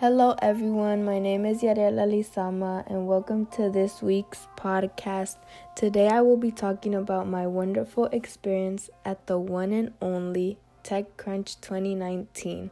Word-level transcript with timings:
Hello, 0.00 0.34
everyone. 0.40 1.04
My 1.04 1.18
name 1.18 1.44
is 1.44 1.60
Yarela 1.60 2.08
Lizama, 2.08 2.86
and 2.86 3.06
welcome 3.06 3.44
to 3.52 3.68
this 3.68 4.00
week's 4.00 4.48
podcast. 4.56 5.36
Today, 5.76 6.08
I 6.08 6.22
will 6.22 6.38
be 6.38 6.50
talking 6.50 6.94
about 6.94 7.28
my 7.28 7.46
wonderful 7.46 8.06
experience 8.06 8.88
at 9.04 9.26
the 9.26 9.38
one 9.38 9.74
and 9.74 9.92
only 10.00 10.56
TechCrunch 10.84 11.60
2019. 11.60 12.70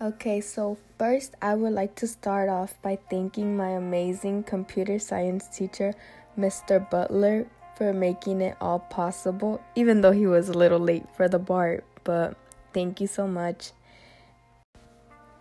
Okay, 0.00 0.40
so 0.40 0.78
first, 0.98 1.36
I 1.40 1.54
would 1.54 1.74
like 1.74 1.94
to 1.94 2.08
start 2.08 2.48
off 2.48 2.74
by 2.82 2.98
thanking 3.08 3.56
my 3.56 3.68
amazing 3.68 4.42
computer 4.42 4.98
science 4.98 5.46
teacher, 5.46 5.94
Mr. 6.36 6.90
Butler, 6.90 7.46
for 7.76 7.92
making 7.92 8.40
it 8.40 8.56
all 8.60 8.80
possible, 8.80 9.62
even 9.76 10.00
though 10.00 10.10
he 10.10 10.26
was 10.26 10.48
a 10.48 10.58
little 10.58 10.80
late 10.80 11.06
for 11.16 11.28
the 11.28 11.38
BART. 11.38 11.84
But 12.02 12.36
thank 12.74 13.00
you 13.00 13.06
so 13.06 13.28
much. 13.28 13.70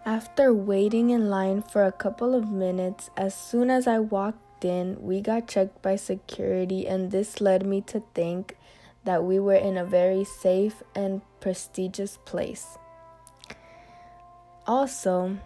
After 0.05 0.51
waiting 0.51 1.11
in 1.11 1.29
line 1.29 1.61
for 1.61 1.83
a 1.83 1.91
couple 1.91 2.33
of 2.33 2.49
minutes, 2.49 3.11
as 3.15 3.35
soon 3.35 3.69
as 3.69 3.85
I 3.85 3.99
walked 3.99 4.65
in, 4.65 4.97
we 4.99 5.21
got 5.21 5.47
checked 5.47 5.83
by 5.83 5.95
security, 5.95 6.87
and 6.87 7.11
this 7.11 7.39
led 7.39 7.67
me 7.67 7.81
to 7.81 8.01
think 8.15 8.57
that 9.03 9.23
we 9.23 9.37
were 9.37 9.53
in 9.53 9.77
a 9.77 9.85
very 9.85 10.23
safe 10.23 10.81
and 10.95 11.21
prestigious 11.39 12.17
place. 12.25 12.79
Also, 14.65 15.37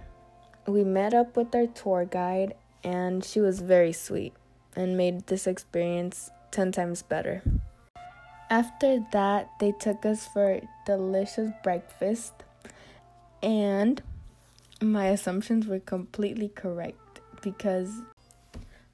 we 0.66 0.86
met 0.86 1.14
up 1.14 1.36
with 1.36 1.54
our 1.54 1.68
tour 1.68 2.06
guide, 2.06 2.56
and 2.82 3.26
she 3.26 3.42
was 3.42 3.60
very 3.60 3.92
sweet 3.92 4.34
and 4.74 4.96
made 4.96 5.28
this 5.28 5.48
experience 5.48 6.32
10 6.52 6.72
times 6.72 7.02
better. 7.02 7.44
After 8.50 9.06
that, 9.12 9.50
they 9.60 9.74
took 9.74 10.06
us 10.06 10.28
for 10.28 10.62
delicious 10.86 11.52
breakfast, 11.62 12.34
and 13.44 14.02
my 14.92 15.08
assumptions 15.08 15.68
were 15.68 15.80
completely 15.80 16.50
correct 16.50 17.22
because 17.42 18.02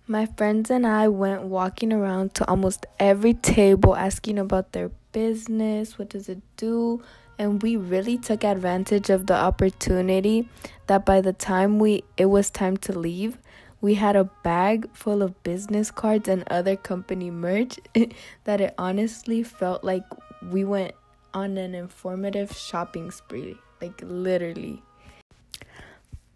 my 0.08 0.26
friends 0.26 0.70
and 0.70 0.86
I 0.86 1.08
went 1.08 1.44
walking 1.44 1.94
around 1.94 2.34
to 2.36 2.50
almost 2.50 2.86
every 3.00 3.34
table 3.34 3.96
asking 3.96 4.40
about 4.40 4.74
their 4.74 4.90
business, 5.12 5.98
what 5.98 6.10
does 6.10 6.28
it 6.30 6.42
do, 6.58 7.02
and 7.38 7.62
we 7.62 7.76
really 7.76 8.18
took 8.18 8.44
advantage 8.44 9.10
of 9.10 9.28
the 9.28 9.36
opportunity 9.36 10.48
that 10.88 11.06
by 11.06 11.22
the 11.22 11.34
time 11.34 11.80
we 11.80 12.04
it 12.18 12.26
was 12.26 12.50
time 12.50 12.78
to 12.78 12.98
leave 12.98 13.38
we 13.82 13.96
had 13.96 14.16
a 14.16 14.26
bag 14.44 14.88
full 14.94 15.24
of 15.24 15.42
business 15.42 15.90
cards 15.90 16.30
and 16.30 16.44
other 16.52 16.76
company 16.76 17.32
merch 17.32 17.80
that 18.44 18.62
it 18.62 18.74
honestly 18.78 19.42
felt 19.42 19.84
like 19.84 20.06
we 20.52 20.64
went 20.64 20.94
on 21.34 21.58
an 21.58 21.74
informative 21.74 22.56
shopping 22.56 23.10
spree 23.10 23.58
like 23.82 24.00
literally 24.04 24.82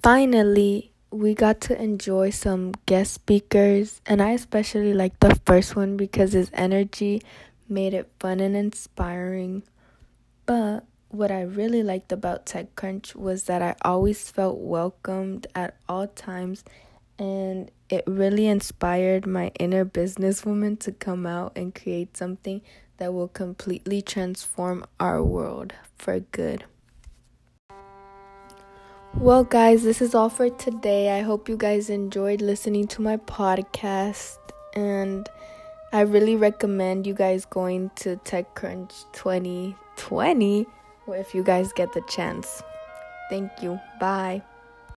finally 0.06 0.92
we 1.10 1.34
got 1.34 1.60
to 1.60 1.82
enjoy 1.82 2.30
some 2.30 2.72
guest 2.86 3.12
speakers 3.12 4.02
and 4.06 4.22
i 4.22 4.34
especially 4.34 4.94
liked 4.94 5.20
the 5.20 5.34
first 5.48 5.76
one 5.76 5.98
because 5.98 6.34
his 6.34 6.52
energy 6.54 7.20
made 7.68 7.92
it 7.92 8.08
fun 8.20 8.40
and 8.40 8.56
inspiring 8.56 9.64
but 10.46 10.86
what 11.16 11.32
I 11.32 11.42
really 11.42 11.82
liked 11.82 12.12
about 12.12 12.46
TechCrunch 12.46 13.16
was 13.16 13.46
that 13.46 13.62
I 13.62 13.76
always 13.84 14.30
felt 14.30 14.58
welcomed 14.60 15.48
at 15.56 15.78
all 15.88 16.08
times, 16.08 16.64
and 17.18 17.72
it 17.90 18.04
really 18.06 18.48
inspired 18.48 19.26
my 19.26 19.52
inner 19.60 19.86
businesswoman 19.86 20.78
to 20.82 20.92
come 20.92 21.26
out 21.26 21.54
and 21.56 21.74
create 21.74 22.18
something 22.18 22.62
that 22.98 23.14
will 23.14 23.30
completely 23.30 24.02
transform 24.02 24.86
our 25.00 25.24
world 25.24 25.74
for 25.98 26.20
good. 26.20 26.66
Well, 29.18 29.46
guys, 29.46 29.84
this 29.84 30.02
is 30.02 30.14
all 30.14 30.30
for 30.30 30.50
today. 30.50 31.18
I 31.18 31.22
hope 31.22 31.48
you 31.48 31.56
guys 31.56 31.90
enjoyed 31.90 32.42
listening 32.42 32.88
to 32.90 33.02
my 33.02 33.18
podcast, 33.18 34.38
and 34.76 35.28
I 35.94 36.02
really 36.02 36.36
recommend 36.36 37.08
you 37.08 37.14
guys 37.14 37.46
going 37.46 37.92
to 37.96 38.18
TechCrunch 38.18 39.06
2020 39.14 40.68
if 41.08 41.34
you 41.34 41.44
guys 41.44 41.72
get 41.74 41.94
the 41.94 42.04
chance. 42.10 42.62
Thank 43.30 43.52
you. 43.62 43.80
Bye. 44.00 44.44